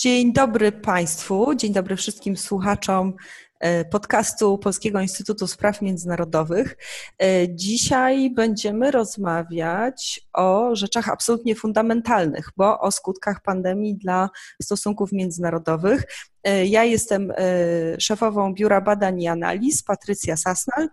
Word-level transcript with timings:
Dzień 0.00 0.32
dobry 0.32 0.72
Państwu, 0.72 1.54
dzień 1.54 1.72
dobry 1.72 1.96
wszystkim 1.96 2.36
słuchaczom 2.36 3.14
e, 3.60 3.84
podcastu 3.84 4.58
Polskiego 4.58 5.00
Instytutu 5.00 5.46
Spraw 5.46 5.82
Międzynarodowych. 5.82 6.76
E, 7.22 7.54
dzisiaj 7.54 8.30
będziemy 8.30 8.90
rozmawiać 8.90 10.20
o 10.32 10.76
rzeczach 10.76 11.08
absolutnie 11.08 11.54
fundamentalnych, 11.54 12.48
bo 12.56 12.80
o 12.80 12.90
skutkach 12.90 13.42
pandemii 13.42 13.94
dla 13.94 14.30
stosunków 14.62 15.12
międzynarodowych. 15.12 16.04
E, 16.44 16.66
ja 16.66 16.84
jestem 16.84 17.32
szefową 17.98 18.54
Biura 18.54 18.80
Badań 18.80 19.22
i 19.22 19.28
Analiz, 19.28 19.82
Patrycja 19.82 20.36
Sasnal, 20.36 20.88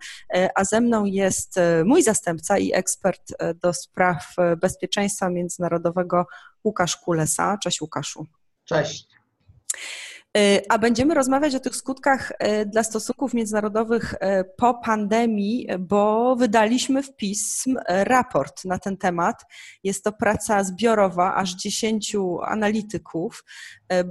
a 0.54 0.64
ze 0.64 0.80
mną 0.80 1.04
jest 1.04 1.54
mój 1.84 2.02
zastępca 2.02 2.58
i 2.58 2.74
ekspert 2.74 3.22
do 3.62 3.72
spraw 3.72 4.34
bezpieczeństwa 4.60 5.30
międzynarodowego 5.30 6.26
Łukasz 6.64 6.96
Kulesa. 6.96 7.58
Cześć 7.62 7.80
Łukaszu. 7.80 8.39
Cześć. 8.70 9.10
E, 10.36 10.60
a 10.68 10.78
będziemy 10.78 11.14
rozmawiać 11.14 11.54
o 11.54 11.60
tych 11.60 11.76
skutkach 11.76 12.32
e, 12.38 12.66
dla 12.66 12.82
stosunków 12.82 13.34
międzynarodowych 13.34 14.14
e, 14.20 14.44
po 14.44 14.74
pandemii, 14.74 15.68
bo 15.78 16.36
wydaliśmy 16.36 17.02
w 17.02 17.16
PISM 17.16 17.76
raport 17.86 18.64
na 18.64 18.78
ten 18.78 18.96
temat. 18.96 19.44
Jest 19.84 20.04
to 20.04 20.12
praca 20.12 20.64
zbiorowa 20.64 21.34
aż 21.34 21.54
10 21.54 22.16
analityków. 22.44 23.44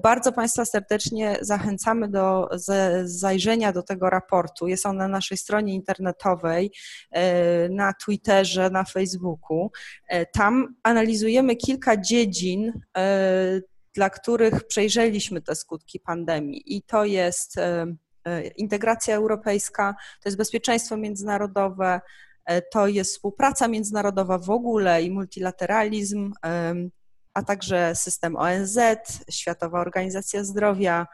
Bardzo 0.04 0.32
Państwa 0.32 0.66
serdecznie 0.66 1.38
zachęcamy 1.42 2.08
do 2.10 2.50
zajrzenia 3.04 3.72
do 3.72 3.84
tego 3.84 4.10
raportu. 4.10 4.68
Jest 4.68 4.86
on 4.86 4.98
na 4.98 5.08
naszej 5.08 5.38
stronie 5.38 5.74
internetowej, 5.74 6.72
na 7.70 7.94
Twitterze, 7.94 8.70
na 8.70 8.84
Facebooku. 8.84 9.72
Tam 10.34 10.76
analizujemy 10.84 11.56
kilka 11.56 11.98
dziedzin 11.98 12.82
dla 13.94 14.10
których 14.10 14.68
przejrzeliśmy 14.68 15.42
te 15.42 15.56
skutki 15.56 16.00
pandemii. 16.00 16.78
I 16.78 16.82
to 16.82 17.06
jest 17.06 17.58
e, 17.58 17.86
e, 18.26 18.48
integracja 18.48 19.16
europejska, 19.16 19.96
to 20.22 20.30
jest 20.30 20.38
bezpieczeństwo 20.38 20.98
międzynarodowe, 20.98 22.02
e, 22.46 22.62
to 22.62 22.88
jest 22.88 23.12
współpraca 23.14 23.68
międzynarodowa 23.68 24.38
w 24.38 24.50
ogóle 24.50 25.04
i 25.04 25.12
multilateralizm, 25.12 26.34
a 27.34 27.44
także 27.44 27.96
system 27.96 28.36
ONZ, 28.36 28.80
Światowa 29.30 29.82
Organizacja 29.82 30.44
Zdrowia, 30.44 31.08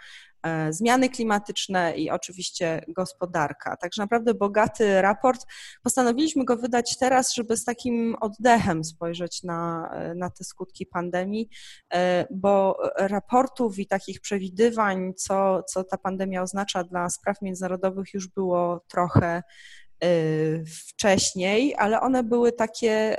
zmiany 0.69 1.09
klimatyczne 1.09 1.97
i 1.97 2.09
oczywiście 2.09 2.81
gospodarka. 2.87 3.77
Także 3.77 4.01
naprawdę 4.01 4.33
bogaty 4.33 5.01
raport. 5.01 5.45
Postanowiliśmy 5.83 6.45
go 6.45 6.57
wydać 6.57 6.97
teraz, 6.97 7.33
żeby 7.33 7.57
z 7.57 7.63
takim 7.63 8.15
oddechem 8.21 8.83
spojrzeć 8.83 9.43
na, 9.43 9.89
e, 9.93 10.15
na 10.15 10.29
te 10.29 10.43
skutki 10.43 10.85
pandemii, 10.85 11.49
e, 11.93 12.27
bo 12.31 12.77
raportów 12.97 13.79
i 13.79 13.87
takich 13.87 14.21
przewidywań, 14.21 15.13
co, 15.17 15.63
co 15.63 15.83
ta 15.83 15.97
pandemia 15.97 16.41
oznacza 16.41 16.83
dla 16.83 17.09
spraw 17.09 17.41
międzynarodowych, 17.41 18.13
już 18.13 18.27
było 18.27 18.85
trochę 18.87 19.43
wcześniej, 20.87 21.75
ale 21.77 22.01
one 22.01 22.23
były 22.23 22.51
takie 22.51 23.17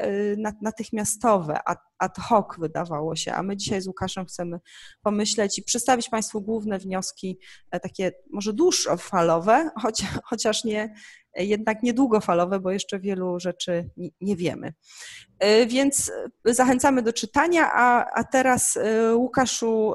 natychmiastowe, 0.62 1.58
ad 1.98 2.18
hoc 2.18 2.46
wydawało 2.58 3.16
się, 3.16 3.32
a 3.32 3.42
my 3.42 3.56
dzisiaj 3.56 3.82
z 3.82 3.86
Łukaszem 3.86 4.26
chcemy 4.26 4.60
pomyśleć 5.02 5.58
i 5.58 5.62
przedstawić 5.62 6.08
Państwu 6.08 6.40
główne 6.40 6.78
wnioski, 6.78 7.38
e, 7.70 7.80
takie 7.80 8.12
może 8.30 8.52
dłuższofalowe, 8.52 9.70
chociaż 10.30 10.64
nie, 10.64 10.94
jednak 11.36 11.82
niedługofalowe, 11.82 12.60
bo 12.60 12.70
jeszcze 12.70 12.98
wielu 12.98 13.40
rzeczy 13.40 13.90
nie 14.20 14.36
wiemy. 14.36 14.74
E, 15.38 15.66
więc 15.66 16.12
zachęcamy 16.44 17.02
do 17.02 17.12
czytania, 17.12 17.70
a, 17.72 18.10
a 18.14 18.24
teraz 18.24 18.76
e, 18.76 19.14
Łukaszu, 19.14 19.92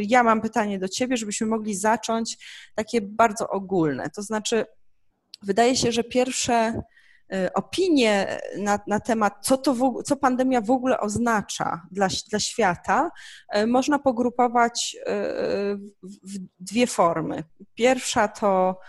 ja 0.00 0.22
mam 0.22 0.40
pytanie 0.40 0.78
do 0.78 0.88
Ciebie, 0.88 1.16
żebyśmy 1.16 1.46
mogli 1.46 1.74
zacząć 1.74 2.38
takie 2.74 3.00
bardzo 3.00 3.48
ogólne, 3.48 4.10
to 4.10 4.22
znaczy 4.22 4.64
wydaje 5.42 5.76
się, 5.76 5.92
że 5.92 6.04
pierwsze 6.04 6.82
Y, 7.34 7.52
opinie 7.52 8.40
na, 8.58 8.80
na 8.86 9.00
temat, 9.00 9.34
co, 9.42 9.56
to 9.56 9.74
w, 9.74 10.02
co 10.04 10.16
pandemia 10.16 10.60
w 10.60 10.70
ogóle 10.70 11.00
oznacza 11.00 11.82
dla, 11.90 12.08
dla 12.30 12.38
świata, 12.38 13.10
y, 13.56 13.66
można 13.66 13.98
pogrupować 13.98 14.96
y, 15.00 15.04
w 16.02 16.38
dwie 16.60 16.86
formy. 16.86 17.44
Pierwsza 17.74 18.28
to 18.28 18.80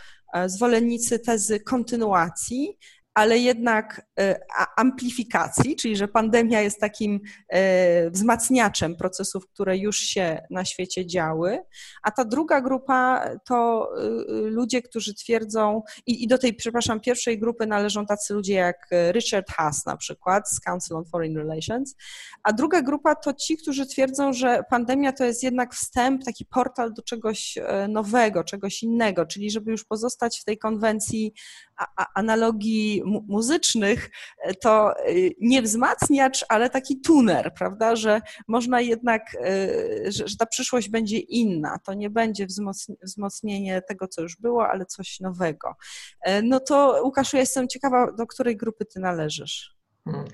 zwolennicy 0.46 1.20
tezy 1.20 1.60
kontynuacji, 1.60 2.78
ale 3.14 3.38
jednak 3.38 4.02
e, 4.20 4.40
amplifikacji, 4.78 5.76
czyli 5.76 5.96
że 5.96 6.08
pandemia 6.08 6.62
jest 6.62 6.80
takim 6.80 7.20
e, 7.50 8.12
wzmacniaczem 8.12 8.96
procesów, 8.96 9.48
które 9.48 9.78
już 9.78 9.98
się 9.98 10.42
na 10.50 10.66
świecie 10.66 11.06
działy, 11.06 11.60
a 12.04 12.12
ta 12.12 12.26
druga 12.26 12.62
grupa 12.62 13.30
to 13.46 13.90
e, 13.98 14.02
ludzie, 14.32 14.82
którzy 14.82 15.16
twierdzą, 15.16 15.82
i, 16.06 16.28
do 16.28 16.38
tej, 16.38 16.54
przepraszam, 16.54 17.00
pierwszej 17.00 17.40
grupy 17.40 17.68
należą 17.68 18.06
tacy 18.06 18.34
ludzie 18.34 18.54
jak 18.54 18.90
Richard 19.12 19.52
Haas 19.52 19.86
na 19.86 19.98
przykład 19.98 20.50
z 20.50 20.60
Council 20.60 20.98
on 20.98 21.06
Foreign 21.06 21.38
Relations, 21.38 21.96
a 22.44 22.54
druga 22.54 22.82
grupa 22.82 23.16
to 23.16 23.34
ci, 23.34 23.58
którzy 23.58 23.86
twierdzą, 23.86 24.34
że 24.34 24.64
pandemia 24.70 25.14
to 25.14 25.26
jest 25.26 25.44
jednak 25.44 25.74
wstęp, 25.76 26.24
taki 26.26 26.46
portal 26.46 26.94
do 26.94 27.02
czegoś 27.02 27.58
nowego, 27.90 28.44
czegoś 28.44 28.84
innego, 28.84 29.26
czyli 29.26 29.52
żeby 29.52 29.72
już 29.72 29.86
pozostać 29.86 30.40
w 30.40 30.44
tej 30.44 30.58
konwencji 30.58 31.34
analogii 32.16 32.99
muzycznych, 33.06 34.10
e, 34.44 34.54
to 34.54 34.98
e, 34.98 35.14
nie 35.42 35.62
wzmacniacz, 35.62 36.46
ale 36.50 36.70
taki 36.70 37.02
tuner, 37.02 37.54
prawda, 37.54 37.96
że 37.96 38.22
można 38.48 38.82
jednak, 38.82 39.22
e, 39.36 40.12
że, 40.12 40.28
że 40.28 40.38
ta 40.38 40.46
przyszłość 40.46 40.90
będzie 40.90 41.18
inna. 41.18 41.78
To 41.86 41.94
nie 41.94 42.10
będzie 42.10 42.48
wzmocnienie 43.04 43.82
tego, 43.82 44.08
co 44.08 44.22
już 44.22 44.38
było, 44.38 44.68
ale 44.68 44.86
coś 44.86 45.20
nowego. 45.20 45.76
No 46.44 46.60
to 46.60 47.02
Łukaszu, 47.04 47.36
ja 47.36 47.40
jestem 47.40 47.68
ciekawa, 47.68 48.12
do 48.12 48.28
której 48.28 48.58
grupy 48.58 48.86
ty 48.86 49.00
należysz. 49.00 49.76
Hmm. 50.06 50.26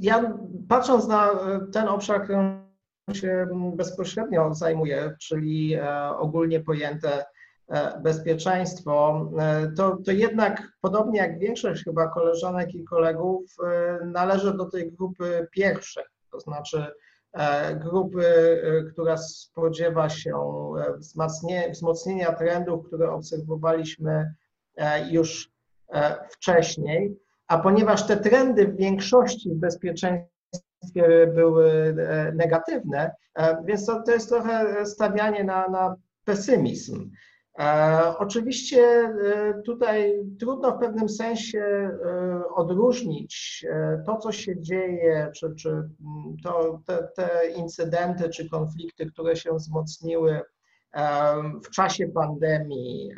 Ja 0.00 0.38
patrząc 0.68 1.06
na 1.06 1.30
ten 1.72 1.88
obszar, 1.88 2.24
którym 2.24 2.66
się 3.12 3.46
bezpośrednio 3.76 4.54
zajmuję, 4.54 5.14
czyli 5.20 5.76
ogólnie 6.18 6.60
pojęte 6.60 7.24
bezpieczeństwo, 8.02 9.26
e, 9.38 9.72
to, 9.76 9.96
to 10.04 10.12
jednak 10.12 10.62
podobnie 10.80 11.18
jak 11.18 11.38
większość 11.38 11.84
chyba 11.84 12.08
koleżanek 12.08 12.74
i 12.74 12.84
kolegów 12.84 13.44
e, 13.64 13.98
należy 14.04 14.54
do 14.54 14.64
tej 14.64 14.92
grupy 14.92 15.48
pierwszej, 15.50 16.04
to 16.30 16.40
znaczy 16.40 16.86
grupy, 17.74 18.24
która 18.92 19.16
spodziewa 19.16 20.08
się 20.08 20.40
wzmocnienia 21.70 22.32
trendów, 22.32 22.86
które 22.86 23.10
obserwowaliśmy 23.10 24.34
już 25.10 25.50
wcześniej, 26.30 27.18
a 27.48 27.58
ponieważ 27.58 28.06
te 28.06 28.16
trendy 28.16 28.66
w 28.68 28.76
większości 28.76 29.50
w 29.50 29.58
bezpieczeństwie 29.58 30.26
były 31.34 31.96
negatywne, 32.34 33.10
więc 33.64 33.86
to, 33.86 34.02
to 34.02 34.12
jest 34.12 34.28
trochę 34.28 34.86
stawianie 34.86 35.44
na, 35.44 35.68
na 35.68 35.96
pesymizm. 36.24 37.10
E, 37.58 38.14
oczywiście 38.18 38.82
e, 38.82 39.62
tutaj 39.64 40.14
trudno 40.40 40.76
w 40.76 40.80
pewnym 40.80 41.08
sensie 41.08 41.60
e, 41.60 42.42
odróżnić 42.54 43.66
to, 44.06 44.16
co 44.16 44.32
się 44.32 44.60
dzieje, 44.60 45.30
czy, 45.34 45.54
czy 45.54 45.68
mm, 45.70 46.36
to, 46.44 46.80
te, 46.86 47.08
te 47.16 47.48
incydenty, 47.56 48.28
czy 48.28 48.48
konflikty, 48.48 49.06
które 49.06 49.36
się 49.36 49.54
wzmocniły 49.54 50.40
w 51.64 51.70
czasie 51.70 52.08
pandemii. 52.08 53.10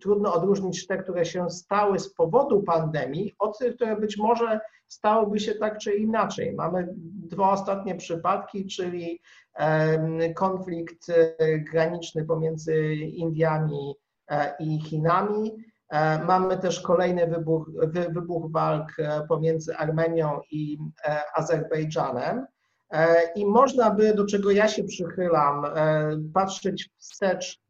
Trudno 0.00 0.34
odróżnić 0.34 0.86
te, 0.86 0.98
które 0.98 1.24
się 1.24 1.50
stały 1.50 1.98
z 1.98 2.14
powodu 2.14 2.62
pandemii, 2.62 3.34
od 3.38 3.58
tych, 3.58 3.74
które 3.74 3.96
być 3.96 4.16
może 4.16 4.60
stałyby 4.88 5.40
się 5.40 5.54
tak 5.54 5.78
czy 5.78 5.94
inaczej. 5.94 6.54
Mamy 6.54 6.88
dwa 7.30 7.50
ostatnie 7.50 7.94
przypadki, 7.94 8.66
czyli 8.66 9.20
konflikt 10.34 11.08
e, 11.08 11.58
graniczny 11.58 12.24
pomiędzy 12.24 12.94
Indiami 12.94 13.94
e, 14.28 14.54
i 14.58 14.80
Chinami. 14.80 15.64
E, 15.88 16.24
mamy 16.24 16.58
też 16.58 16.80
kolejny 16.80 17.26
wybuch, 17.26 17.70
wybuch 18.10 18.52
walk 18.52 18.96
pomiędzy 19.28 19.76
Armenią 19.76 20.40
i 20.50 20.78
Azerbejdżanem. 21.34 22.46
I 23.34 23.46
można 23.46 23.90
by, 23.90 24.14
do 24.14 24.26
czego 24.26 24.50
ja 24.50 24.68
się 24.68 24.84
przychylam, 24.84 25.64
patrzeć 26.34 26.90
wstecz 26.98 27.60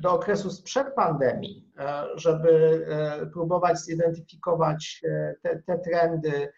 do 0.00 0.12
okresu 0.12 0.50
sprzed 0.50 0.94
pandemii, 0.94 1.64
żeby 2.14 2.86
próbować 3.32 3.78
zidentyfikować 3.78 5.02
te, 5.42 5.62
te 5.66 5.78
trendy, 5.78 6.48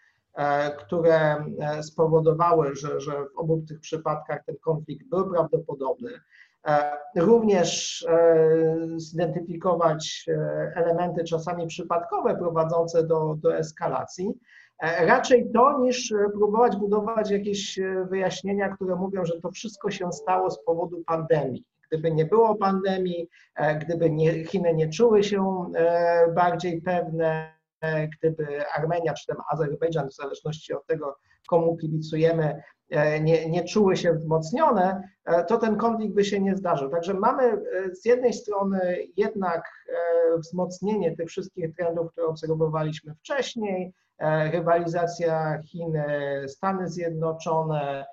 które 0.77 1.45
e, 1.59 1.83
spowodowały, 1.83 2.75
że, 2.75 3.01
że 3.01 3.11
w 3.11 3.37
obu 3.37 3.61
tych 3.67 3.79
przypadkach 3.79 4.43
ten 4.45 4.55
konflikt 4.61 5.07
był 5.09 5.29
prawdopodobny. 5.29 6.11
E, 6.67 6.97
również 7.15 8.05
zidentyfikować 8.97 10.25
elementy 10.75 11.23
czasami 11.23 11.67
przypadkowe 11.67 12.37
prowadzące 12.37 13.03
do, 13.03 13.35
do 13.41 13.57
eskalacji. 13.57 14.33
Raczej 14.99 15.51
to, 15.53 15.79
niż 15.79 16.13
próbować 16.33 16.75
budować 16.75 17.31
jakieś 17.31 17.79
wyjaśnienia, 18.09 18.69
które 18.69 18.95
mówią, 18.95 19.25
że 19.25 19.41
to 19.41 19.51
wszystko 19.51 19.91
się 19.91 20.11
stało 20.11 20.51
z 20.51 20.63
powodu 20.63 21.03
pandemii. 21.05 21.63
Gdyby 21.87 22.11
nie 22.11 22.25
było 22.25 22.55
pandemii, 22.55 23.29
gdyby 23.79 24.09
nie, 24.09 24.45
Chiny 24.45 24.73
nie 24.73 24.89
czuły 24.89 25.23
się 25.23 25.71
bardziej 26.35 26.81
pewne, 26.81 27.58
gdyby 28.17 28.67
Armenia 28.75 29.13
czy 29.13 29.27
tam 29.27 29.37
Azerbejdżan, 29.51 30.09
w 30.09 30.15
zależności 30.15 30.73
od 30.73 30.85
tego, 30.85 31.15
komu 31.49 31.77
kibicujemy, 31.77 32.63
e, 32.89 33.19
nie, 33.19 33.49
nie 33.49 33.63
czuły 33.63 33.97
się 33.97 34.13
wzmocnione, 34.13 35.01
e, 35.25 35.43
to 35.43 35.57
ten 35.57 35.77
konflikt 35.77 36.15
by 36.15 36.25
się 36.25 36.39
nie 36.39 36.55
zdarzył. 36.55 36.89
Także 36.89 37.13
mamy 37.13 37.43
e, 37.43 37.57
z 37.95 38.05
jednej 38.05 38.33
strony 38.33 38.97
jednak 39.17 39.63
wzmocnienie 40.37 41.15
tych 41.15 41.29
wszystkich 41.29 41.75
trendów, 41.75 42.11
które 42.11 42.27
obserwowaliśmy 42.27 43.15
wcześniej, 43.15 43.93
rywalizacja 44.51 45.61
Chiny, 45.61 46.05
Stany 46.47 46.89
Zjednoczone, 46.89 48.05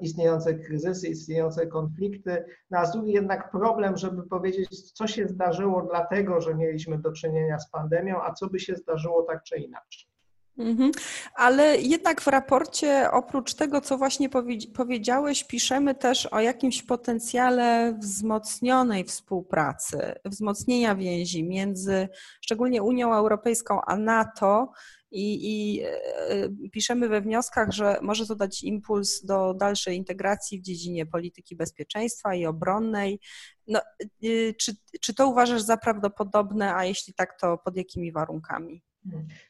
istniejące 0.00 0.54
kryzysy, 0.54 1.08
istniejące 1.08 1.66
konflikty, 1.66 2.44
no 2.70 2.78
a 2.78 2.86
z 2.86 2.92
drugiej 2.92 3.14
jednak 3.14 3.50
problem, 3.50 3.96
żeby 3.96 4.22
powiedzieć, 4.22 4.92
co 4.92 5.06
się 5.06 5.28
zdarzyło 5.28 5.82
dlatego, 5.82 6.40
że 6.40 6.54
mieliśmy 6.54 6.98
do 6.98 7.12
czynienia 7.12 7.58
z 7.58 7.70
pandemią, 7.70 8.22
a 8.22 8.32
co 8.32 8.46
by 8.46 8.60
się 8.60 8.76
zdarzyło 8.76 9.22
tak 9.22 9.42
czy 9.42 9.56
inaczej. 9.56 10.12
Mhm. 10.58 10.90
Ale 11.34 11.76
jednak 11.76 12.20
w 12.20 12.26
raporcie, 12.26 13.10
oprócz 13.10 13.54
tego, 13.54 13.80
co 13.80 13.98
właśnie 13.98 14.28
powiedziałeś, 14.74 15.44
piszemy 15.44 15.94
też 15.94 16.26
o 16.26 16.40
jakimś 16.40 16.82
potencjale 16.82 17.94
wzmocnionej 17.98 19.04
współpracy, 19.04 20.14
wzmocnienia 20.24 20.94
więzi 20.94 21.44
między 21.44 22.08
szczególnie 22.40 22.82
Unią 22.82 23.14
Europejską 23.14 23.80
a 23.86 23.96
NATO. 23.96 24.72
I, 25.12 25.38
I, 25.42 25.82
e, 25.82 26.48
piszemy 26.72 27.08
we 27.08 27.20
wnioskach, 27.20 27.70
że 27.70 27.98
może 28.02 28.26
to 28.26 28.34
dać 28.34 28.62
impuls 28.62 29.24
do 29.24 29.54
dalszej 29.54 29.96
integracji 29.96 30.58
w 30.58 30.62
dziedzinie 30.62 31.06
polityki 31.06 31.56
bezpieczeństwa 31.56 32.34
i 32.34 32.46
obronnej. 32.46 33.20
No, 33.66 33.80
y, 34.24 34.54
czy, 34.60 34.72
czy 35.00 35.14
to 35.14 35.28
uważasz 35.28 35.62
za 35.62 35.76
prawdopodobne, 35.76 36.74
a 36.74 36.84
jeśli 36.84 37.14
tak, 37.14 37.40
to 37.40 37.58
pod 37.58 37.76
jakimi 37.76 38.12
warunkami? 38.12 38.82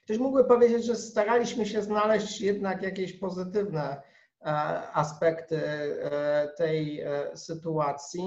Ktoś 0.04 0.18
mógłby 0.18 0.44
powiedzieć, 0.44 0.84
że 0.84 0.96
staraliśmy 0.96 1.66
się 1.66 1.82
znaleźć 1.82 2.40
jednak 2.40 2.82
jakieś 2.82 3.12
pozytywne 3.12 4.02
e, 4.40 4.46
aspekty 4.92 5.56
e, 5.56 6.48
tej 6.56 7.00
e, 7.00 7.36
sytuacji. 7.36 8.24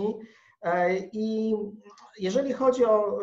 I 1.13 1.53
jeżeli 2.19 2.53
chodzi 2.53 2.85
o 2.85 3.19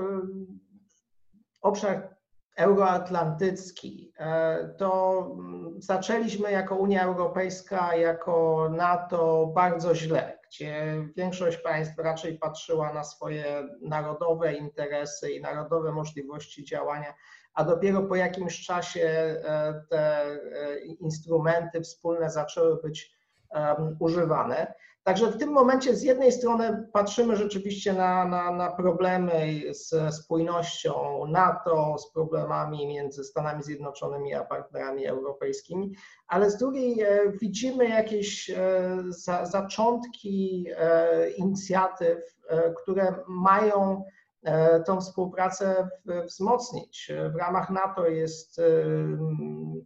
obszar 1.60 2.11
euroatlantycki, 2.56 4.12
to 4.78 5.18
mm, 5.38 5.82
zaczęliśmy 5.82 6.52
jako 6.52 6.76
Unia 6.76 7.02
Europejska, 7.02 7.96
jako 7.96 8.68
NATO 8.72 9.52
bardzo 9.54 9.94
źle, 9.94 10.38
gdzie 10.48 11.04
większość 11.16 11.58
państw 11.58 11.98
raczej 11.98 12.38
patrzyła 12.38 12.92
na 12.92 13.04
swoje 13.04 13.68
narodowe 13.82 14.54
interesy 14.54 15.32
i 15.32 15.40
narodowe 15.40 15.92
możliwości 15.92 16.64
działania 16.64 17.14
a 17.54 17.64
dopiero 17.64 18.02
po 18.02 18.16
jakimś 18.16 18.66
czasie 18.66 19.00
e, 19.02 19.84
te 19.90 20.24
e, 20.24 20.78
instrumenty 20.78 21.80
wspólne 21.80 22.30
zaczęły 22.30 22.82
być 22.82 23.21
używane. 23.98 24.74
Także 25.04 25.26
w 25.26 25.38
tym 25.38 25.50
momencie 25.50 25.96
z 25.96 26.02
jednej 26.02 26.32
strony 26.32 26.88
patrzymy 26.92 27.36
rzeczywiście 27.36 27.92
na, 27.92 28.24
na, 28.24 28.50
na, 28.50 28.70
problemy 28.70 29.62
z 29.70 30.14
spójnością 30.14 31.24
NATO, 31.28 31.98
z 31.98 32.12
problemami 32.12 32.86
między 32.86 33.24
Stanami 33.24 33.62
Zjednoczonymi 33.62 34.34
a 34.34 34.44
partnerami 34.44 35.06
europejskimi, 35.06 35.92
ale 36.28 36.50
z 36.50 36.56
drugiej 36.56 37.00
e, 37.00 37.32
widzimy 37.40 37.88
jakieś 37.88 38.50
za, 39.08 39.46
zaczątki 39.46 40.66
inicjatyw, 41.36 42.36
które 42.82 43.14
mają 43.28 44.02
E, 44.02 44.21
tą 44.86 45.00
współpracę 45.00 45.88
wzmocnić. 46.26 47.12
W 47.32 47.36
ramach 47.36 47.70
NATO 47.70 48.06
jest 48.06 48.58
e, 48.58 48.62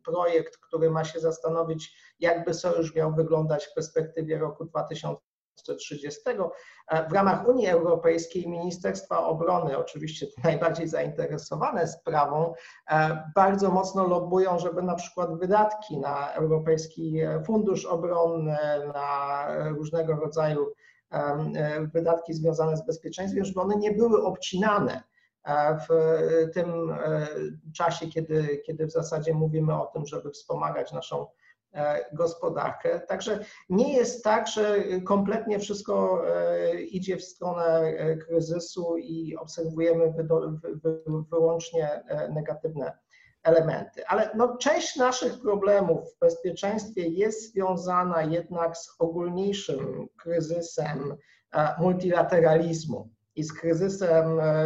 projekt, 0.05 0.58
który 0.58 0.91
ma 0.91 1.05
się 1.05 1.20
zastanowić, 1.20 1.97
jakby 2.20 2.55
sojusz 2.55 2.94
miał 2.94 3.14
wyglądać 3.14 3.67
w 3.67 3.75
perspektywie 3.75 4.38
roku 4.38 4.64
2030. 4.64 6.20
E, 6.88 7.08
w 7.08 7.12
ramach 7.12 7.49
Unii 7.49 7.67
Europejskiej 7.67 8.49
Ministerstwa 8.49 9.26
Obrony, 9.26 9.79
oczywiście 9.79 10.26
najbardziej 10.44 10.88
zainteresowane 10.88 11.88
sprawą, 11.88 12.55
bardzo 13.35 13.70
mocno 13.70 14.06
lobbują, 14.06 14.59
żeby 14.59 14.82
na 14.82 14.94
przykład 14.94 15.38
wydatki 15.38 15.99
na 15.99 16.32
Europejski 16.32 17.20
Fundusz 17.47 17.85
Obronny, 17.85 18.59
na 18.94 19.47
różnego 19.69 20.12
rodzaju 20.12 20.67
E, 20.96 20.96
wydatki 21.94 22.35
związane 22.35 22.76
z 22.76 22.87
bezpieczeństwem, 22.87 23.44
żeby 23.44 23.61
one 23.61 23.76
nie 23.76 23.93
były 23.93 24.23
obcinane 24.23 25.03
e, 25.44 25.79
w 25.79 25.88
tym 26.53 26.91
e, 26.91 27.29
czasie, 27.75 28.06
kiedy, 28.08 28.62
kiedy 28.67 28.87
w 28.87 28.93
zasadzie 28.93 29.35
mówimy 29.35 29.82
o 29.82 29.87
tym, 29.87 30.06
żeby 30.06 30.31
wspomagać 30.31 30.93
naszą 30.93 31.26
gospodarkę. 32.12 33.00
Także 33.00 33.44
nie 33.69 33.97
jest 33.97 34.25
tak, 34.25 34.49
że 34.49 34.76
kompletnie 35.05 35.58
wszystko 35.58 36.23
idzie 36.91 37.17
w 37.17 37.25
stronę 37.25 37.94
kryzysu 38.17 38.97
i 38.97 39.37
obserwujemy 39.37 40.14
wyłącznie 41.31 42.02
negatywne 42.35 42.93
elementy. 43.47 44.07
Ale 44.07 44.31
no, 44.35 44.57
część 44.57 44.97
naszych 44.97 45.41
problemów 45.41 46.15
w 46.15 46.19
bezpieczeństwie 46.19 47.09
jest 47.09 47.53
związana 47.53 48.23
jednak 48.23 48.77
z 48.77 48.97
ogólniejszym 48.99 50.09
kryzysem 50.19 51.17
e, 51.53 51.75
multilateralizmu 51.81 53.11
i 53.37 53.45
z 53.45 53.53
kryzysem 53.53 54.41
e, 54.41 54.65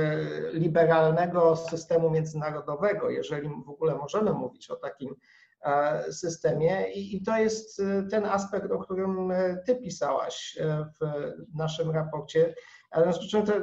liberalnego 0.53 1.56
systemu 1.56 2.11
międzynarodowego, 2.11 3.11
jeżeli 3.11 3.49
w 3.67 3.71
ogóle 3.71 3.94
możemy 3.94 4.32
mówić 4.32 4.71
o 4.71 4.77
takim 4.77 5.15
e, 5.62 6.12
systemie. 6.12 6.93
I, 6.93 7.23
to 7.23 7.38
jest 7.38 7.82
ten 8.11 8.25
aspekt, 8.25 8.71
o 8.71 8.79
którym 8.79 9.32
Ty 9.67 9.77
pisałaś 9.77 10.59
w 11.00 11.56
naszym 11.56 11.91
raporcie. 11.91 12.55
Ale 12.90 13.12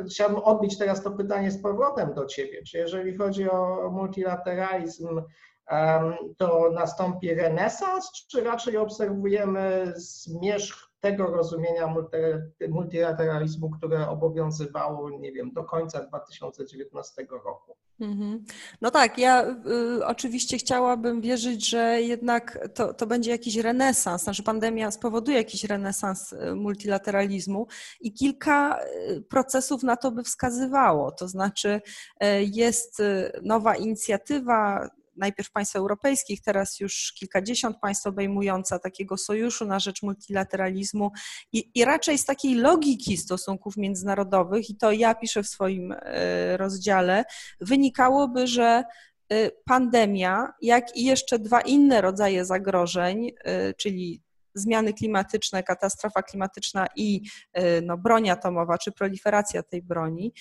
chciałbym 0.10 0.40
odbić 0.40 0.78
teraz 0.78 1.04
to 1.04 1.12
pytanie 1.12 1.52
z 1.52 1.62
powrotem 1.62 2.14
do 2.14 2.26
Ciebie. 2.26 2.64
Czy 2.64 2.78
jeżeli 2.78 3.18
chodzi 3.18 3.50
o 3.50 3.90
multilateralizm, 3.92 5.22
to 6.38 6.72
nastąpi 6.74 7.34
renesans, 7.34 8.12
czy 8.32 8.44
raczej 8.44 8.78
obserwujemy 8.78 9.94
zmierzch 9.96 10.92
tego 11.00 11.28
rozumienia 11.28 11.94
multilateralizmu, 12.70 13.70
które 13.70 14.10
obowiązywało, 14.10 15.10
nie 15.10 15.32
wiem, 15.32 15.52
do 15.52 15.64
końca 15.64 16.04
2019 16.04 17.28
roku? 17.46 17.78
Mhm. 18.00 18.46
No 18.82 18.92
tak, 18.92 19.18
ja 19.18 19.46
y, 20.00 20.06
oczywiście 20.06 20.58
chciałabym 20.58 21.22
wierzyć, 21.22 21.70
że 21.70 22.02
jednak 22.02 22.60
to, 22.74 22.94
to 22.94 23.08
będzie 23.08 23.32
jakiś 23.32 23.56
renesans, 23.56 24.24
znaczy 24.24 24.44
pandemia 24.44 24.92
spowoduje 24.92 25.38
jakiś 25.38 25.64
renesans 25.64 26.34
y, 26.34 26.56
multilateralizmu 26.56 27.68
i 28.02 28.14
kilka 28.14 28.80
y, 29.10 29.22
procesów 29.22 29.84
na 29.84 29.96
to 29.98 30.12
by 30.12 30.24
wskazywało. 30.24 31.12
To 31.12 31.28
znaczy 31.28 31.82
y, 32.24 32.28
jest 32.54 33.02
nowa 33.42 33.76
inicjatywa 33.76 34.90
najpierw 35.18 35.52
państw 35.52 35.76
europejskich, 35.76 36.42
teraz 36.42 36.80
już 36.80 37.14
kilkadziesiąt 37.20 37.78
państw 37.80 38.08
obejmująca 38.08 38.80
takiego 38.80 39.18
sojuszu 39.18 39.66
na 39.66 39.80
rzecz 39.80 40.04
multilateralizmu 40.04 41.12
i, 41.52 41.72
i 41.76 41.86
raczej 41.86 42.18
z 42.18 42.26
takiej 42.26 42.56
logiki 42.56 43.18
stosunków 43.18 43.78
międzynarodowych, 43.78 44.70
i 44.70 44.76
to 44.76 44.92
ja 44.92 45.16
piszę 45.16 45.44
w 45.44 45.48
swoim 45.48 45.92
e, 45.92 46.58
rozdziale, 46.58 47.26
wynikałoby, 47.62 48.48
że 48.48 48.84
e, 49.30 49.52
pandemia, 49.66 50.54
jak 50.62 50.98
i 50.98 51.04
jeszcze 51.06 51.40
dwa 51.40 51.62
inne 51.62 52.02
rodzaje 52.02 52.46
zagrożeń, 52.46 53.32
e, 53.44 53.74
czyli 53.74 54.22
zmiany 54.54 54.94
klimatyczne, 54.94 55.64
katastrofa 55.64 56.24
klimatyczna 56.24 56.88
i 56.96 57.22
no, 57.84 57.98
broń 57.98 58.30
atomowa, 58.30 58.78
czy 58.78 58.92
proliferacja 58.92 59.64
tej 59.64 59.82
broni, 59.82 60.34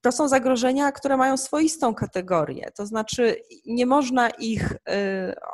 to 0.00 0.12
są 0.12 0.28
zagrożenia, 0.28 0.92
które 0.92 1.16
mają 1.16 1.36
swoistą 1.36 1.94
kategorię. 1.94 2.70
To 2.76 2.86
znaczy, 2.86 3.36
nie 3.66 3.86
można 3.86 4.30
ich 4.30 4.72
y, 4.72 4.76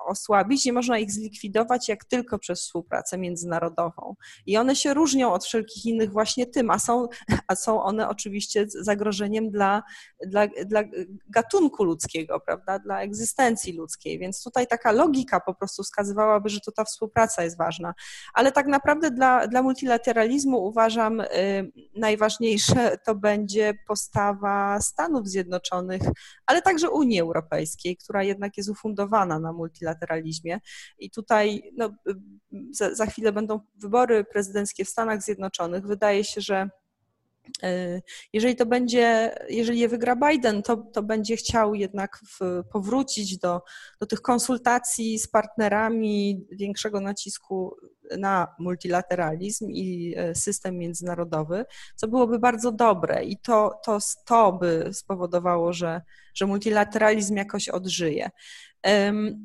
osłabić, 0.07 0.65
nie 0.65 0.73
można 0.73 0.99
ich 0.99 1.13
zlikwidować 1.13 1.89
jak 1.89 2.05
tylko 2.05 2.39
przez 2.39 2.61
współpracę 2.61 3.19
międzynarodową. 3.19 4.15
I 4.47 4.57
one 4.57 4.77
się 4.77 4.95
różnią 4.95 5.33
od 5.33 5.45
wszelkich 5.45 5.87
innych 5.87 6.13
właśnie 6.13 6.47
tym, 6.47 6.71
a 6.71 6.79
są, 6.79 7.09
a 7.49 7.57
są 7.57 7.83
one 7.83 8.09
oczywiście 8.09 8.67
zagrożeniem 8.69 9.51
dla, 9.51 9.83
dla, 10.27 10.47
dla 10.67 10.83
gatunku 11.29 11.85
ludzkiego, 11.85 12.41
prawda, 12.41 12.79
dla 12.79 13.01
egzystencji 13.01 13.73
ludzkiej. 13.73 14.19
Więc 14.19 14.43
tutaj 14.43 14.67
taka 14.67 14.93
logika 14.93 15.41
po 15.41 15.55
prostu 15.55 15.83
wskazywałaby, 15.83 16.49
że 16.49 16.61
to 16.61 16.73
ta 16.73 16.85
współpraca 16.85 17.45
jest 17.45 17.59
ważna. 17.59 17.95
Ale 18.35 18.53
tak 18.53 18.67
naprawdę 18.67 19.11
dla, 19.11 19.47
dla 19.47 19.63
multilateralizmu 19.63 20.67
uważam, 20.67 21.21
y, 21.21 21.27
najważniejsze 21.97 22.99
to 23.05 23.15
będzie 23.15 23.75
postawa 23.87 24.35
Stanów 24.81 25.29
Zjednoczonych, 25.29 26.03
ale 26.47 26.63
także 26.63 26.91
Unii 26.91 27.21
Europejskiej, 27.21 27.97
która 27.97 28.23
jednak 28.23 28.57
jest 28.57 28.69
ufundowana 28.69 29.39
na 29.39 29.53
multilateralizmie. 29.53 30.61
I 30.99 31.11
tutaj 31.11 31.73
no, 31.77 31.91
za, 32.71 32.95
za 32.95 33.07
chwilę 33.07 33.33
będą 33.33 33.61
wybory 33.75 34.25
prezydenckie 34.25 34.85
w 34.85 34.89
Stanach 34.89 35.23
Zjednoczonych. 35.23 35.87
Wydaje 35.87 36.25
się, 36.25 36.41
że 36.41 36.69
E, 37.63 38.03
jeżeli 38.33 38.57
to 38.57 38.67
będzie, 38.67 39.35
jeżeli 39.49 39.79
je 39.79 39.89
wygra 39.89 40.17
Biden, 40.17 40.63
to, 40.63 40.77
to 40.77 41.03
będzie 41.03 41.37
chciał 41.37 41.75
jednak 41.75 42.21
w, 42.29 42.63
powrócić 42.73 43.39
do, 43.39 43.63
do 44.01 44.07
tych 44.07 44.21
konsultacji 44.21 45.19
z 45.19 45.29
partnerami, 45.29 46.47
większego 46.51 47.01
nacisku 47.01 47.77
na 48.19 48.55
multilateralizm 48.59 49.71
i 49.71 50.15
e, 50.17 50.35
system 50.35 50.79
międzynarodowy, 50.79 51.65
co 51.97 52.09
byłoby 52.09 52.39
bardzo 52.39 52.73
dobre 52.73 53.25
i 53.25 53.37
to, 53.37 53.81
to, 53.85 53.99
to 54.25 54.53
by 54.53 54.91
spowodowało, 54.93 55.73
że, 55.73 56.03
że 56.35 56.47
multilateralizm 56.47 57.37
jakoś 57.37 57.69
odżyje. 57.69 58.31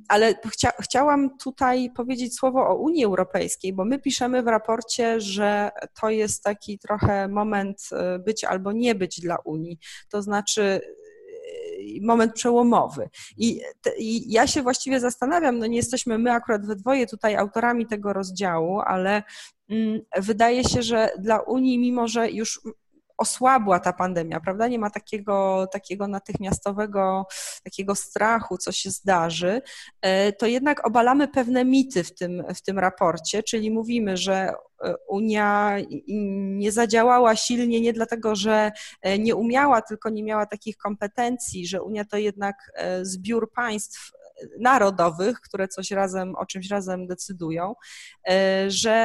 Ale 0.07 0.33
chcia, 0.51 0.71
chciałam 0.81 1.37
tutaj 1.37 1.91
powiedzieć 1.95 2.35
słowo 2.35 2.67
o 2.67 2.75
Unii 2.75 3.05
Europejskiej, 3.05 3.73
bo 3.73 3.85
my 3.85 3.99
piszemy 3.99 4.43
w 4.43 4.47
raporcie, 4.47 5.21
że 5.21 5.71
to 6.01 6.09
jest 6.09 6.43
taki 6.43 6.79
trochę 6.79 7.27
moment 7.27 7.89
e, 7.91 8.19
być 8.19 8.43
albo 8.43 8.71
nie 8.71 8.95
być 8.95 9.21
dla 9.21 9.37
Unii. 9.45 9.79
To 10.09 10.21
znaczy 10.21 10.81
moment 12.01 12.33
przełomowy. 12.33 13.09
I, 13.37 13.61
I, 13.97 14.31
ja 14.31 14.47
się 14.47 14.61
właściwie 14.61 14.99
zastanawiam, 14.99 15.57
no 15.57 15.65
nie 15.65 15.77
jesteśmy 15.77 16.17
my 16.17 16.31
akurat 16.31 16.65
we 16.65 16.75
dwoje 16.75 17.07
tutaj 17.07 17.35
autorami 17.35 17.85
tego 17.87 18.13
rozdziału, 18.13 18.79
ale 18.79 19.23
mm, 19.69 20.01
wydaje 20.17 20.63
się, 20.63 20.81
że 20.81 21.09
dla 21.19 21.39
Unii, 21.39 21.79
mimo 21.79 22.07
że 22.07 22.31
już 22.31 22.61
osłabła 23.17 23.79
ta 23.79 23.93
pandemia, 23.93 24.39
prawda? 24.39 24.67
Nie 24.67 24.79
ma 24.79 24.89
takiego, 24.89 25.67
takiego 25.71 26.07
natychmiastowego 26.07 27.25
takiego 27.63 27.95
strachu, 27.95 28.57
co 28.57 28.71
się 28.71 28.89
zdarzy, 28.89 29.61
e, 30.01 30.33
to 30.33 30.45
jednak 30.45 30.87
obalamy 30.87 31.27
pewne 31.27 31.65
mity 31.65 32.03
w 32.03 32.15
tym, 32.15 32.43
w 32.55 32.61
tym 32.61 32.79
raporcie, 32.79 33.43
czyli 33.43 33.71
mówimy, 33.71 34.17
że 34.17 34.53
Unia 35.07 35.77
nie 36.57 36.71
zadziałała 36.71 37.35
silnie 37.35 37.81
nie 37.81 37.93
dlatego, 37.93 38.35
że 38.35 38.71
e, 39.01 39.19
nie 39.19 39.35
umiała, 39.35 39.81
tylko 39.81 40.09
nie 40.09 40.23
miała 40.23 40.45
takich 40.45 40.77
kompetencji, 40.77 41.67
że 41.67 41.81
Unia 41.81 42.05
to 42.05 42.17
jednak 42.17 42.55
zbiór 43.01 43.51
państw 43.51 44.11
narodowych, 44.59 45.41
które 45.41 45.67
coś 45.67 45.91
razem, 45.91 46.35
o 46.35 46.45
czymś 46.45 46.69
razem 46.69 47.07
decydują, 47.07 47.75
e, 48.29 48.65
że, 48.71 48.95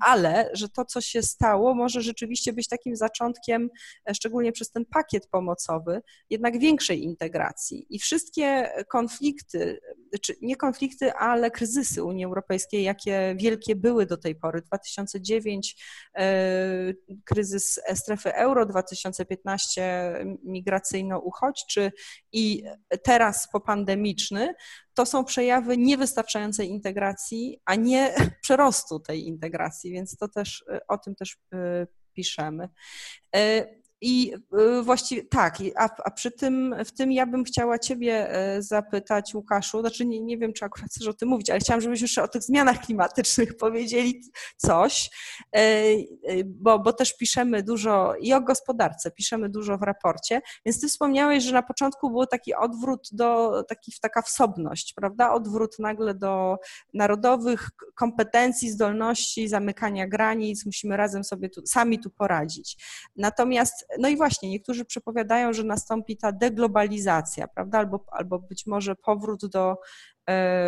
ale 0.00 0.50
że 0.52 0.68
to, 0.68 0.84
co 0.84 1.00
się 1.00 1.22
stało, 1.22 1.74
może 1.74 2.02
rzeczywiście 2.02 2.52
być 2.52 2.68
takim 2.68 2.96
zaczątkiem, 2.96 3.70
e, 4.10 4.14
szczególnie 4.14 4.52
przez 4.52 4.70
ten 4.70 4.84
pakiet 4.84 5.26
pomocowy, 5.26 6.02
jednak 6.30 6.58
większej 6.58 7.02
integracji. 7.02 7.86
I 7.90 7.98
wszystkie 7.98 8.70
konflikty, 8.88 9.80
czy 10.22 10.34
nie 10.42 10.56
konflikty, 10.56 11.12
ale 11.12 11.50
kryzysy 11.50 12.04
Unii 12.04 12.24
Europejskiej, 12.24 12.82
jakie 12.82 13.34
wielkie 13.38 13.76
były 13.76 14.06
do 14.06 14.16
tej 14.16 14.34
pory, 14.34 14.55
2009 14.62 15.76
e, 16.16 16.24
kryzys 17.24 17.80
strefy 17.94 18.34
euro, 18.34 18.66
2015 18.66 20.14
migracyjno-uchodźczy 20.44 21.92
i 22.32 22.64
teraz 23.04 23.48
po 23.52 23.60
pandemii 23.60 24.16
to 24.94 25.06
są 25.06 25.24
przejawy 25.24 25.76
niewystarczającej 25.76 26.68
integracji, 26.68 27.60
a 27.64 27.74
nie 27.74 28.14
przerostu 28.42 29.00
tej 29.00 29.26
integracji, 29.26 29.92
więc 29.92 30.16
to 30.16 30.28
też 30.28 30.64
o 30.88 30.98
tym 30.98 31.14
też 31.14 31.38
piszemy. 32.12 32.68
I 34.00 34.34
y, 34.78 34.82
właściwie 34.82 35.24
tak, 35.24 35.58
a, 35.76 35.88
a 36.04 36.10
przy 36.10 36.30
tym, 36.30 36.74
w 36.84 36.92
tym 36.92 37.12
ja 37.12 37.26
bym 37.26 37.44
chciała 37.44 37.78
Ciebie 37.78 38.30
e, 38.30 38.62
zapytać, 38.62 39.34
Łukaszu, 39.34 39.80
znaczy 39.80 40.06
nie, 40.06 40.20
nie 40.20 40.38
wiem, 40.38 40.52
czy 40.52 40.64
akurat 40.64 40.90
chcesz 40.90 41.08
o 41.08 41.14
tym 41.14 41.28
mówić, 41.28 41.50
ale 41.50 41.60
chciałam, 41.60 41.80
żebyśmy 41.80 42.04
jeszcze 42.04 42.22
o 42.22 42.28
tych 42.28 42.42
zmianach 42.42 42.80
klimatycznych 42.80 43.56
powiedzieli 43.66 44.22
coś, 44.56 45.10
e, 45.56 45.58
e, 45.58 45.96
bo, 46.44 46.78
bo 46.78 46.92
też 46.92 47.16
piszemy 47.16 47.62
dużo 47.62 48.14
i 48.20 48.32
o 48.32 48.40
gospodarce, 48.40 49.10
piszemy 49.10 49.48
dużo 49.48 49.78
w 49.78 49.82
raporcie, 49.82 50.40
więc 50.66 50.80
Ty 50.80 50.88
wspomniałeś, 50.88 51.44
że 51.44 51.52
na 51.52 51.62
początku 51.62 52.10
był 52.10 52.26
taki 52.26 52.54
odwrót 52.54 53.08
do, 53.12 53.62
taki, 53.68 53.92
taka 54.00 54.22
wsobność, 54.22 54.92
prawda, 54.96 55.32
odwrót 55.32 55.78
nagle 55.78 56.14
do 56.14 56.56
narodowych 56.94 57.68
kompetencji, 57.94 58.70
zdolności, 58.70 59.48
zamykania 59.48 60.08
granic, 60.08 60.66
musimy 60.66 60.96
razem 60.96 61.24
sobie 61.24 61.48
tu, 61.48 61.66
sami 61.66 61.98
tu 61.98 62.10
poradzić. 62.10 62.76
Natomiast 63.16 63.85
no 63.98 64.08
i 64.08 64.16
właśnie, 64.16 64.50
niektórzy 64.50 64.84
przepowiadają, 64.84 65.52
że 65.52 65.64
nastąpi 65.64 66.16
ta 66.16 66.32
deglobalizacja, 66.32 67.48
prawda, 67.48 67.78
albo, 67.78 68.04
albo 68.10 68.38
być 68.38 68.66
może 68.66 68.96
powrót 68.96 69.46
do, 69.46 69.76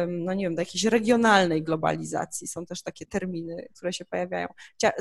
no 0.08 0.34
nie 0.34 0.44
wiem, 0.44 0.54
do 0.54 0.62
jakiejś 0.62 0.84
regionalnej 0.84 1.62
globalizacji. 1.62 2.48
Są 2.48 2.66
też 2.66 2.82
takie 2.82 3.06
terminy, 3.06 3.68
które 3.76 3.92
się 3.92 4.04
pojawiają. 4.04 4.48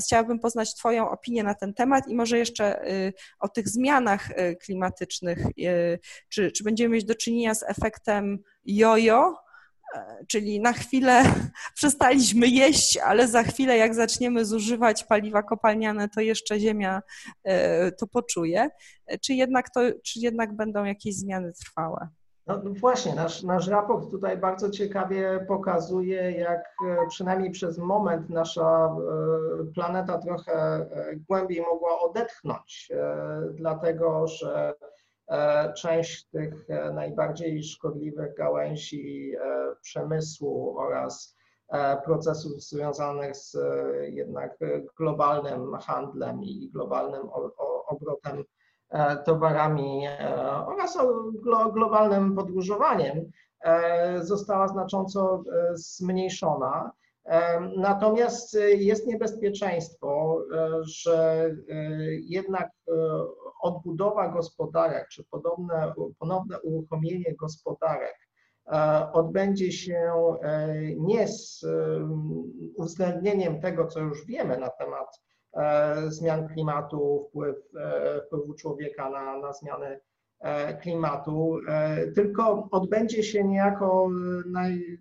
Chciałabym 0.06 0.40
poznać 0.40 0.76
Twoją 0.76 1.10
opinię 1.10 1.44
na 1.44 1.54
ten 1.54 1.74
temat 1.74 2.08
i 2.08 2.16
może 2.16 2.38
jeszcze 2.38 2.92
y, 2.92 3.14
o 3.40 3.50
tych 3.50 3.70
zmianach 3.70 4.32
y, 4.32 4.56
klimatycznych. 4.56 5.46
Y, 5.60 6.00
czy, 6.30 6.52
czy 6.52 6.64
będziemy 6.64 6.96
mieć 6.96 7.06
do 7.06 7.16
czynienia 7.16 7.56
z 7.56 7.64
efektem 7.64 8.40
jojo, 8.66 9.36
czyli 10.28 10.60
na 10.60 10.74
chwilę 10.74 11.24
przestaliśmy 11.76 12.48
jeść, 12.48 12.98
ale 12.98 13.28
za 13.28 13.44
chwilę, 13.44 13.78
jak 13.78 13.96
zaczniemy 13.96 14.46
zużywać 14.46 15.04
paliwa 15.04 15.44
kopalniane, 15.44 16.10
to 16.10 16.22
jeszcze 16.22 16.60
Ziemia 16.60 17.02
e, 17.44 17.92
to 17.92 18.08
poczuje. 18.08 18.70
E, 19.08 19.18
czy 19.18 19.34
jednak, 19.34 19.70
to, 19.70 19.82
czy 20.04 20.20
jednak 20.20 20.56
będą 20.56 20.84
jakieś 20.84 21.16
zmiany 21.16 21.54
trwałe? 21.54 22.08
No, 22.48 22.62
no 22.64 22.72
właśnie, 22.80 23.16
nasz, 23.16 23.44
nasz 23.44 23.68
raport 23.68 24.12
tutaj 24.12 24.38
bardzo 24.38 24.70
ciekawie 24.70 25.46
pokazuje, 25.48 26.32
jak 26.32 26.76
przynajmniej 27.10 27.52
przez 27.52 27.78
moment 27.78 28.30
nasza 28.30 28.96
planeta 29.74 30.18
trochę 30.18 30.86
głębiej 31.30 31.62
mogła 31.62 32.00
odetchnąć, 32.00 32.92
dlatego 33.54 34.28
że 34.28 34.74
E, 34.74 34.97
część 35.76 36.26
tych 36.30 36.70
e, 36.70 36.92
najbardziej 36.94 37.64
szkodliwych 37.64 38.36
gałęzi 38.36 39.34
e, 39.36 39.76
przemysłu 39.82 40.78
oraz 40.78 41.38
procesów 42.06 42.62
związanych 42.64 43.36
z 43.36 43.58
jednak 44.10 44.58
globalnym 44.98 45.74
handlem 45.74 46.44
i 46.44 46.70
globalnym 46.74 47.30
obrotem 47.88 48.44
towarami 49.26 50.08
oraz 50.68 50.98
globalnym 51.74 52.36
podróżowaniem 52.36 53.32
została 54.22 54.68
znacząco 54.68 55.44
zmniejszona. 55.74 56.92
Natomiast 57.78 58.58
jest 58.78 59.08
niebezpieczeństwo, 59.08 60.42
że 60.82 61.50
jednak 62.22 62.70
odbudowa 63.62 64.28
gospodarek, 64.28 65.08
czy 65.08 65.24
podobne, 65.24 65.94
ponowne 66.20 66.62
uruchomienie 66.62 67.36
gospodarek 67.36 68.16
e, 68.72 69.12
odbędzie 69.14 69.72
się 69.72 70.12
e, 70.42 70.76
nie 70.96 71.28
z 71.28 71.66
uwzględnieniem 72.78 73.62
tego, 73.62 73.88
co 73.88 74.00
już 74.00 74.26
wiemy 74.26 74.58
na 74.58 74.70
temat 74.70 75.22
e, 75.54 76.12
zmian 76.12 76.48
klimatu, 76.48 77.28
wpływ, 77.30 77.56
wpływu 78.26 78.54
człowieka 78.54 79.10
na, 79.10 79.38
na 79.38 79.54
zmiany 79.54 80.00
klimatu, 80.82 81.60
tylko 82.16 82.68
odbędzie 82.72 83.24
się 83.24 83.44
niejako 83.44 84.10
naj, 84.46 84.98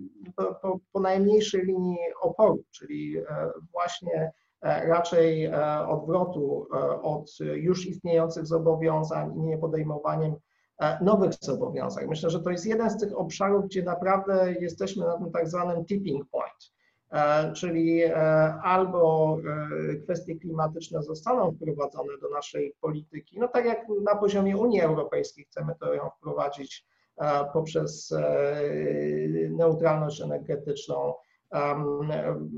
po, 0.62 0.80
po 0.92 1.00
najmniejszej 1.00 1.64
linii 1.64 1.98
oporu, 2.22 2.64
czyli 2.70 3.16
właśnie 3.72 4.32
E, 4.45 4.45
raczej 4.62 5.44
e, 5.44 5.88
odwrotu 5.88 6.66
e, 6.75 7.02
od 7.02 7.30
już 7.54 7.86
istniejących 7.86 8.46
zobowiązań 8.46 9.36
i 9.36 9.42
nie 9.42 9.58
podejmowaniem 9.58 10.34
nowych 11.00 11.32
zobowiązań. 11.40 12.06
Myślę, 12.06 12.30
że 12.30 12.40
to 12.40 12.50
jest 12.50 12.66
jeden 12.66 12.90
z 12.90 12.98
tych 12.98 13.18
obszarów, 13.18 13.64
gdzie 13.64 13.82
naprawdę 13.82 14.54
jesteśmy 14.60 15.06
na 15.06 15.18
tym 15.18 15.30
tak 15.30 15.48
zwanym 15.48 15.84
tipping 15.84 16.26
point, 16.30 16.72
czyli 17.54 18.04
albo 18.62 19.36
kwestie 20.04 20.36
klimatyczne 20.36 21.02
zostaną 21.02 21.52
wprowadzone 21.52 22.18
do 22.22 22.30
naszej 22.30 22.75
polityki, 22.80 23.40
no 23.40 23.48
tak 23.48 23.64
jak 23.64 23.86
na 24.02 24.16
poziomie 24.16 24.56
Unii 24.56 24.80
Europejskiej 24.80 25.44
chcemy 25.44 25.75
to 25.80 25.94
ją 25.94 26.10
wprowadzić 26.18 26.86
poprzez 27.52 28.14
neutralność 29.50 30.20
energetyczną, 30.20 31.14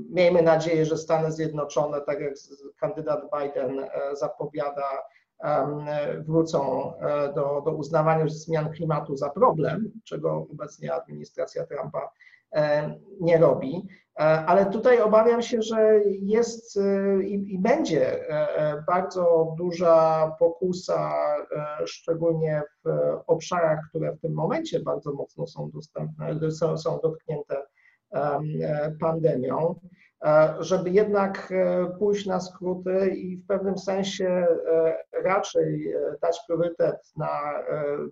Miejmy 0.09 0.41
nadzieję, 0.41 0.85
że 0.85 0.97
Stany 0.97 1.31
Zjednoczone, 1.31 2.01
tak 2.01 2.19
jak 2.19 2.33
kandydat 2.79 3.21
Biden 3.39 3.79
e, 3.79 4.15
zapowiada, 4.15 4.89
wrócą 6.19 6.93
e, 6.97 7.33
do, 7.33 7.61
do 7.65 7.71
uznawania 7.71 8.25
zmian 8.27 8.71
klimatu 8.71 9.17
za 9.17 9.29
problem, 9.29 9.91
czego 10.03 10.47
obecnie 10.51 10.93
administracja 10.93 11.65
Trumpa 11.65 12.09
nie 13.19 13.37
robi. 13.37 13.87
Ale 14.45 14.65
tutaj 14.65 15.01
obawiam 15.01 15.41
się, 15.41 15.61
że 15.61 15.99
jest 16.05 16.79
i, 17.23 17.53
i, 17.53 17.59
będzie 17.59 18.25
bardzo 18.87 19.53
duża 19.57 20.31
pokusa, 20.39 21.13
szczególnie 21.85 22.61
w 22.85 22.89
obszarach, 23.27 23.79
które 23.89 24.11
w 24.11 24.21
tym 24.21 24.33
momencie 24.33 24.79
bardzo 24.79 25.13
mocno 25.13 25.47
są 25.47 25.69
dostępne, 25.71 26.51
są, 26.51 26.77
są 26.77 26.99
dotknięte 27.03 27.63
pandemią 28.99 29.75
E, 30.25 30.55
żeby 30.59 30.89
jednak 30.89 31.51
e, 31.51 31.85
pójść 31.99 32.25
na 32.25 32.39
skróty 32.39 33.09
i 33.09 33.37
w 33.37 33.47
pewnym 33.47 33.77
sensie 33.77 34.27
e, 34.27 34.97
raczej 35.23 35.93
dać 36.21 36.39
priorytet 36.47 36.95
na 37.17 37.29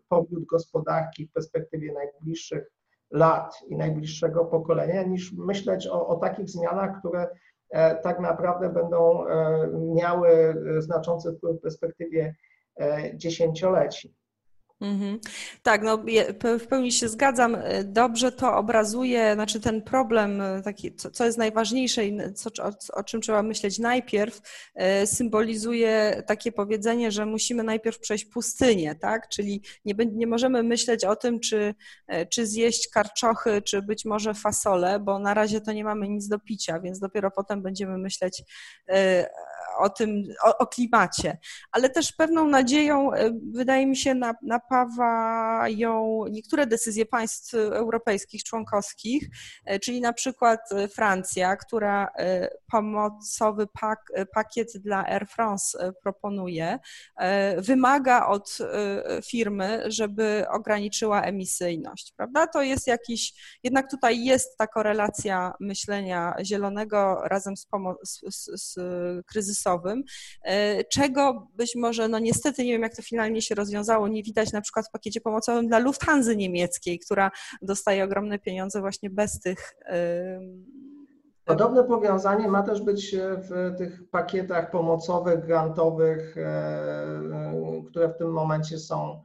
powrót 0.10 0.46
gospodarki 0.46 1.28
w 1.28 1.32
perspektywie 1.32 1.94
najbliższych 1.94 2.72
lat 3.12 3.56
i 3.68 3.78
najbliższego 3.78 4.46
pokolenia, 4.46 5.04
niż 5.04 5.34
myśleć 5.34 5.88
o, 5.88 6.08
o 6.08 6.16
takich 6.16 6.50
zmianach, 6.50 7.00
które 7.00 7.28
tak 8.04 8.20
naprawdę 8.20 8.70
będą 8.70 9.26
miały 9.96 10.56
znaczący 10.80 11.34
wpływ 11.34 11.58
w 11.58 11.62
perspektywie 11.62 12.36
dziesięcioleci. 13.14 14.16
Mhm. 14.82 15.20
Tak, 15.64 15.84
no 15.84 16.04
w 16.60 16.68
pełni 16.68 16.92
się 16.92 17.10
zgadzam. 17.10 17.56
E, 17.56 17.84
dobrze 17.84 18.32
to 18.32 18.56
obrazuje, 18.58 19.34
znaczy 19.34 19.60
ten 19.60 19.82
problem, 19.82 20.42
e, 20.42 20.62
taki, 20.62 20.96
co, 20.96 21.12
co 21.12 21.26
jest 21.26 21.38
najważniejsze 21.38 22.06
i 22.06 22.18
co, 22.36 22.50
o, 22.64 22.72
o, 22.94 23.04
czym 23.04 23.22
trzeba 23.22 23.44
myśleć 23.44 23.80
najpierw, 23.80 24.42
e, 24.76 25.08
symbolizuje 25.08 26.24
takie 26.28 26.52
powiedzenie, 26.52 27.12
że 27.12 27.26
musimy 27.26 27.64
najpierw 27.64 28.00
przejść 28.00 28.26
pustynię, 28.26 28.96
tak? 28.96 29.30
Czyli 29.30 29.62
nie, 29.86 29.94
nie 30.14 30.28
możemy 30.28 30.64
myśleć 30.64 31.06
o 31.06 31.16
tym, 31.16 31.40
czy, 31.40 31.76
czy 32.30 32.48
zjeść 32.48 32.90
karczochy, 32.90 33.62
czy 33.62 33.82
być 33.82 34.06
może 34.06 34.34
fasole, 34.34 35.00
bo 35.00 35.20
na 35.20 35.34
razie 35.34 35.62
to 35.62 35.74
nie 35.74 35.84
mamy 35.84 36.10
nic 36.10 36.28
do 36.28 36.40
picia, 36.40 36.80
więc 36.80 37.00
dopiero 37.00 37.32
potem 37.32 37.62
będziemy 37.62 37.98
myśleć 37.98 38.44
o 39.78 39.90
tym, 39.90 40.24
o, 40.44 40.58
o 40.58 40.68
klimacie. 40.68 41.38
Ale 41.72 41.90
też 41.90 42.12
pewną 42.12 42.48
nadzieją, 42.48 43.10
wydaje 43.54 43.88
mi 43.88 43.98
się, 43.98 44.14
na, 44.14 44.34
na 44.44 44.60
napawają 44.70 46.24
niektóre 46.32 46.68
decyzje 46.68 47.06
państw 47.06 47.54
europejskich, 47.54 48.44
członkowskich, 48.44 49.30
e, 49.66 49.80
czyli 49.80 50.02
na 50.02 50.14
przykład 50.14 50.60
e, 50.72 50.88
Francja, 50.88 51.56
która 51.56 52.08
e, 52.18 52.50
pomocowy 52.72 53.68
pak, 53.82 54.00
pakiet 54.34 54.78
dla 54.78 55.06
Air 55.06 55.28
France 55.28 55.94
proponuje, 56.04 56.80
wymaga 57.58 58.28
od 58.28 58.58
firmy, 59.26 59.84
żeby 59.88 60.46
ograniczyła 60.50 61.22
emisyjność, 61.22 62.14
prawda? 62.18 62.48
To 62.48 62.62
jest 62.62 62.88
jakiś, 62.88 63.34
jednak 63.64 63.92
tutaj 63.92 64.24
jest 64.24 64.58
ta 64.58 64.68
korelacja 64.68 65.54
myślenia 65.60 66.36
zielonego 66.44 67.22
razem 67.24 67.58
z, 67.58 67.68
pomo- 67.68 67.96
z, 68.04 68.22
z, 68.36 68.62
z 68.62 68.76
kryzysowym, 69.48 70.04
czego 70.90 71.48
być 71.56 71.76
może, 71.76 72.08
no 72.08 72.20
niestety 72.20 72.66
nie 72.66 72.72
wiem, 72.72 72.82
jak 72.82 72.96
to 72.96 73.02
finalnie 73.02 73.42
się 73.42 73.56
rozwiązało, 73.56 74.08
nie 74.08 74.24
widać 74.24 74.52
na 74.52 74.62
przykład 74.62 74.88
w 74.88 74.92
pakiecie 74.92 75.22
pomocowym 75.22 75.68
dla 75.68 75.80
Lufthansa 75.80 76.34
niemieckiej, 76.34 77.00
która 77.00 77.32
dostaje 77.62 78.04
ogromne 78.04 78.40
pieniądze 78.40 78.82
właśnie 78.82 79.10
bez 79.10 79.40
tych. 79.40 79.76
Podobne 81.46 81.84
powiązanie 81.84 82.48
ma 82.48 82.64
też 82.64 82.82
być 82.82 83.16
w 83.50 83.78
tych 83.78 84.10
pakietach 84.10 84.72
pomocowych, 84.72 85.46
grantowych, 85.46 86.38
e, 86.38 86.42
e, 86.42 87.84
które 87.90 88.10
w 88.10 88.18
tym 88.18 88.32
momencie 88.32 88.80
są, 88.80 89.24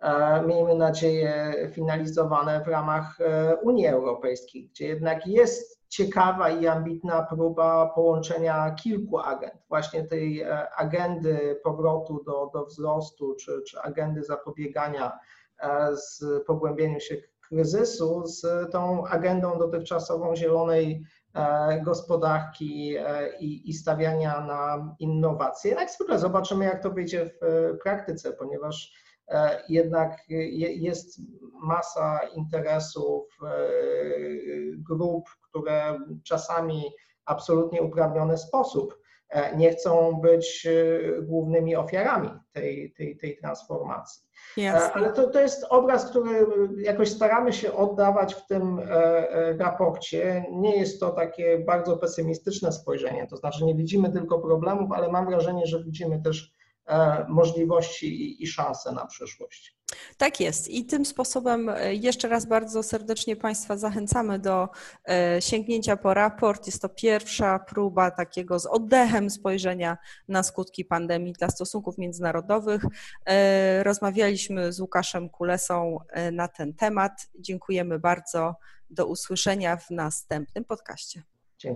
e, 0.00 0.42
miejmy 0.46 0.74
nadzieję, 0.74 1.54
finalizowane 1.72 2.64
w 2.64 2.68
ramach 2.68 3.18
Unii 3.62 3.86
Europejskiej, 3.86 4.68
gdzie 4.68 4.86
jednak 4.86 5.26
jest 5.26 5.83
ciekawa 5.96 6.50
i 6.50 6.66
ambitna 6.66 7.22
próba 7.22 7.86
połączenia 7.94 8.70
kilku 8.70 9.18
agent, 9.18 9.54
właśnie 9.68 10.04
tej 10.04 10.40
e, 10.40 10.70
agendy 10.74 11.60
powrotu 11.64 12.24
do, 12.24 12.50
do 12.52 12.66
wzrostu, 12.66 13.34
czy, 13.34 13.62
czy 13.62 13.80
agendy 13.80 14.22
zapobiegania 14.22 15.18
e, 15.58 15.96
z 15.96 16.24
pogłębieniu 16.46 17.00
się 17.00 17.16
kryzysu, 17.48 18.26
z 18.26 18.72
tą 18.72 19.06
agendą 19.06 19.58
dotychczasową 19.58 20.36
zielonej 20.36 21.04
e, 21.34 21.80
gospodarki 21.82 22.96
i, 23.40 23.70
i 23.70 23.72
stawiania 23.72 24.40
na 24.40 24.94
innowacje. 24.98 25.74
Jak 25.74 25.90
zwykle 25.90 26.18
zobaczymy, 26.18 26.64
jak 26.64 26.82
to 26.82 26.90
wyjdzie 26.90 27.26
w 27.26 27.38
praktyce, 27.82 28.32
ponieważ 28.32 29.04
jednak 29.68 30.18
jest 30.28 31.20
masa 31.62 32.20
interesów 32.36 33.38
grup, 34.88 35.24
które 35.54 35.98
czasami 36.24 36.82
absolutnie 37.24 37.82
uprawniony 37.82 38.38
sposób 38.38 38.98
e, 39.28 39.56
nie 39.56 39.70
chcą 39.70 40.20
być 40.20 40.66
e, 40.66 41.22
głównymi 41.22 41.76
ofiarami 41.76 42.30
tej, 42.52 42.92
tej, 42.92 43.16
tej 43.16 43.36
transformacji. 43.36 44.22
Jasne. 44.56 44.92
Ale 44.92 45.12
to, 45.12 45.30
to 45.30 45.40
jest 45.40 45.66
obraz, 45.70 46.10
który 46.10 46.46
jakoś 46.78 47.10
staramy 47.10 47.52
się 47.52 47.72
oddawać 47.72 48.34
w 48.34 48.46
tym 48.46 48.78
e, 48.78 49.56
raporcie. 49.56 50.44
Nie 50.52 50.76
jest 50.76 51.00
to 51.00 51.10
takie 51.10 51.58
bardzo 51.58 51.96
pesymistyczne 51.96 52.72
spojrzenie, 52.72 53.26
to 53.26 53.36
znaczy 53.36 53.64
nie 53.64 53.74
widzimy 53.74 54.12
tylko 54.12 54.38
problemów, 54.38 54.92
ale 54.92 55.12
mam 55.12 55.26
wrażenie, 55.26 55.66
że 55.66 55.84
widzimy 55.84 56.22
też 56.22 56.53
możliwości 57.28 58.42
i 58.42 58.46
szanse 58.46 58.92
na 58.92 59.06
przyszłość. 59.06 59.74
Tak 60.16 60.40
jest. 60.40 60.68
I 60.68 60.86
tym 60.86 61.06
sposobem 61.06 61.68
e, 61.68 61.94
jeszcze 61.94 62.28
raz 62.28 62.46
bardzo 62.46 62.82
serdecznie 62.82 63.36
Państwa 63.36 63.76
zachęcamy 63.76 64.38
do 64.38 64.68
e, 65.08 65.42
sięgnięcia 65.42 65.96
po 65.96 66.14
raport. 66.14 66.66
Jest 66.66 66.82
to 66.82 66.88
pierwsza 66.88 67.58
próba 67.58 68.10
takiego 68.10 68.58
z 68.58 68.66
oddechem 68.66 69.30
spojrzenia 69.30 69.98
na 70.28 70.42
skutki 70.42 70.84
pandemii 70.84 71.32
dla 71.32 71.48
stosunków 71.48 71.98
międzynarodowych. 71.98 72.82
E, 73.26 73.84
rozmawialiśmy 73.84 74.72
z 74.72 74.80
Łukaszem 74.80 75.28
Kulesą 75.28 75.98
na 76.32 76.48
ten 76.48 76.74
temat. 76.74 77.12
Dziękujemy 77.38 77.98
bardzo. 77.98 78.54
Do 78.90 79.06
usłyszenia 79.06 79.76
w 79.76 79.90
następnym 79.90 80.64
podcaście. 80.64 81.22